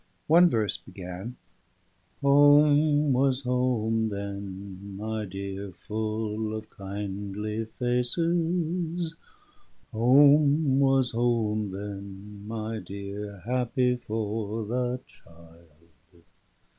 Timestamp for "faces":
7.65-9.13